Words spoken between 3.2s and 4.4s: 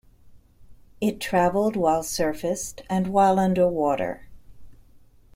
under water.